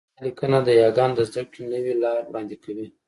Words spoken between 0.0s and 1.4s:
دا لیکنه د یاګانو د